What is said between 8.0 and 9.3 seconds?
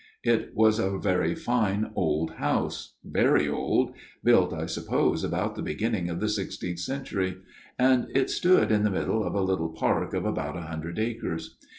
it stood in the middle